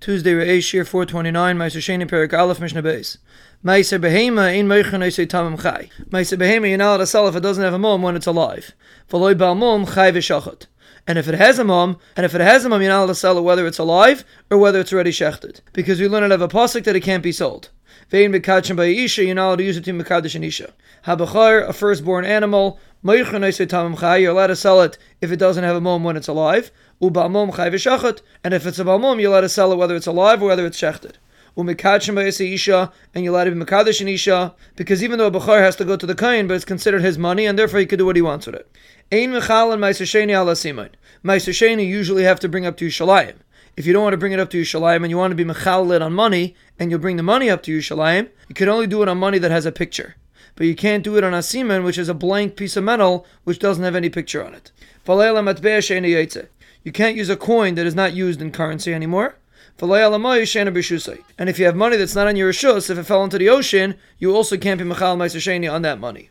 Tuesday 0.00 0.32
Reish 0.32 0.72
year 0.72 0.86
429, 0.86 1.58
Meiser 1.58 1.76
Sheni 1.76 2.08
Perik 2.08 2.32
Aleph 2.32 2.58
Mishnah 2.58 2.82
Beis. 2.82 3.18
Meiser 3.62 4.00
Behema 4.00 4.58
in 4.58 4.66
Meichen 4.66 5.02
Oisei 5.02 5.26
Tamim 5.26 5.60
Chai. 5.60 5.90
Meiser 6.08 6.38
Behema 6.38 6.96
to 6.96 7.06
sell 7.06 7.28
if 7.28 7.36
it 7.36 7.40
doesn't 7.40 7.62
have 7.62 7.74
a 7.74 7.78
mom 7.78 8.00
when 8.00 8.16
it's 8.16 8.24
alive. 8.24 8.72
V'loi 9.10 9.36
Bal 9.36 9.54
Mom 9.54 9.84
Chai 9.84 10.10
V'shachat. 10.10 10.68
And 11.06 11.18
if 11.18 11.28
it 11.28 11.34
has 11.34 11.58
a 11.58 11.64
mom, 11.64 11.98
and 12.16 12.24
if 12.24 12.34
it 12.34 12.40
has 12.40 12.64
a 12.64 12.70
mom, 12.70 12.80
you're 12.80 12.90
not 12.90 13.00
allowed 13.00 13.06
to 13.08 13.14
sell 13.14 13.36
it 13.36 13.42
whether 13.42 13.66
it's 13.66 13.76
alive 13.76 14.24
or 14.50 14.56
whether 14.56 14.80
it's 14.80 14.90
already 14.90 15.10
shechted. 15.10 15.60
Because 15.74 16.00
we 16.00 16.08
learn 16.08 16.24
out 16.24 16.32
of 16.32 16.40
a 16.40 16.48
pasuk 16.48 16.84
that 16.84 16.96
it 16.96 17.00
can't 17.00 17.22
be 17.22 17.30
sold. 17.30 17.68
Vein 18.08 18.32
Bekachim 18.32 18.76
by 18.76 18.86
Isha, 18.86 19.24
you're 19.24 19.34
not 19.34 19.48
allowed 19.48 19.56
to 19.56 19.64
use 19.64 19.76
it 19.76 19.84
to 19.84 19.92
Mekadosh 19.92 20.34
and 20.34 20.46
Isha. 20.46 20.72
Habachar, 21.04 21.68
a 21.68 21.74
firstborn 21.74 22.24
animal, 22.24 22.80
You're 23.02 24.30
allowed 24.30 24.46
to 24.46 24.56
sell 24.56 24.80
it 24.82 24.98
if 25.20 25.32
it 25.32 25.36
doesn't 25.36 25.64
have 25.64 25.76
a 25.76 25.80
mum 25.80 26.04
when 26.04 26.16
it's 26.16 26.28
alive. 26.28 26.70
And 27.00 27.16
if 27.16 28.66
it's 28.66 28.78
a 28.78 28.84
balmum, 28.84 29.20
you're 29.20 29.30
allowed 29.30 29.40
to 29.40 29.48
sell 29.48 29.72
it 29.72 29.76
whether 29.76 29.96
it's 29.96 30.06
alive 30.06 30.42
or 30.42 30.46
whether 30.46 30.66
it's 30.66 30.80
shechted 30.80 31.14
and 31.56 31.66
you're 31.76 33.34
allowed 33.34 33.44
to 33.44 33.50
be 33.50 33.60
mekadosh 33.60 34.00
in 34.00 34.08
isha, 34.08 34.54
because 34.76 35.02
even 35.02 35.18
though 35.18 35.26
a 35.26 35.30
bachar 35.30 35.60
has 35.60 35.76
to 35.76 35.84
go 35.84 35.96
to 35.96 36.06
the 36.06 36.14
kain, 36.14 36.46
but 36.46 36.54
it's 36.54 36.64
considered 36.64 37.02
his 37.02 37.18
money, 37.18 37.46
and 37.46 37.58
therefore 37.58 37.80
he 37.80 37.86
could 37.86 37.98
do 37.98 38.06
what 38.06 38.16
he 38.16 38.22
wants 38.22 38.46
with 38.46 38.54
it. 38.54 38.70
Ein 39.12 39.32
mechal 39.32 39.72
and 39.72 39.82
meiser 39.82 40.06
sheni 40.06 40.30
ala 40.30 40.52
simain. 40.52 40.90
Meiser 41.24 41.52
sheni 41.52 41.86
usually 41.86 42.22
have 42.22 42.40
to 42.40 42.48
bring 42.48 42.66
up 42.66 42.76
to 42.76 42.86
Yushalayim. 42.86 43.36
If 43.76 43.86
you 43.86 43.92
don't 43.92 44.02
want 44.02 44.14
to 44.14 44.18
bring 44.18 44.32
it 44.32 44.40
up 44.40 44.50
to 44.50 44.60
Yushalayim 44.60 45.02
and 45.02 45.10
you 45.10 45.16
want 45.16 45.32
to 45.32 45.34
be 45.34 45.44
mechal 45.44 46.00
on 46.00 46.12
money, 46.12 46.54
and 46.78 46.90
you'll 46.90 47.00
bring 47.00 47.16
the 47.16 47.22
money 47.22 47.50
up 47.50 47.62
to 47.64 47.76
Yushalayim, 47.76 48.30
you 48.48 48.54
can 48.54 48.68
only 48.68 48.86
do 48.86 49.02
it 49.02 49.08
on 49.08 49.18
money 49.18 49.38
that 49.38 49.50
has 49.50 49.66
a 49.66 49.72
picture. 49.72 50.16
But 50.56 50.66
you 50.66 50.74
can't 50.74 51.04
do 51.04 51.16
it 51.16 51.24
on 51.24 51.34
a 51.34 51.38
siman, 51.38 51.84
which 51.84 51.98
is 51.98 52.08
a 52.08 52.14
blank 52.14 52.56
piece 52.56 52.76
of 52.76 52.84
metal 52.84 53.26
which 53.44 53.58
doesn't 53.58 53.84
have 53.84 53.96
any 53.96 54.10
picture 54.10 54.44
on 54.44 54.54
it. 54.54 54.70
You 56.84 56.92
can't 56.92 57.16
use 57.16 57.28
a 57.30 57.36
coin 57.36 57.74
that 57.74 57.86
is 57.86 57.94
not 57.94 58.12
used 58.12 58.42
in 58.42 58.52
currency 58.52 58.92
anymore. 58.92 59.36
And 59.78 61.48
if 61.48 61.58
you 61.58 61.64
have 61.64 61.76
money 61.76 61.96
that's 61.96 62.14
not 62.14 62.26
on 62.26 62.36
your 62.36 62.50
rishus, 62.52 62.90
if 62.90 62.98
it 62.98 63.04
fell 63.04 63.24
into 63.24 63.38
the 63.38 63.48
ocean, 63.48 63.94
you 64.18 64.36
also 64.36 64.58
can't 64.58 64.78
be 64.78 64.84
machal 64.84 65.16
meiser 65.16 65.72
on 65.72 65.80
that 65.82 65.98
money. 65.98 66.28